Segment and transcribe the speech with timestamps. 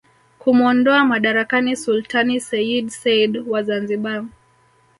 [0.39, 4.25] kumuondoa madarakani Sultani seyyid said wa Zanzibar